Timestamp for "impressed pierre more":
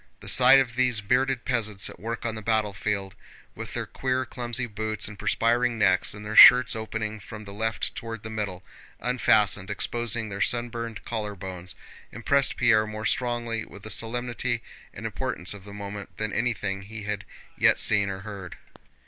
12.11-13.05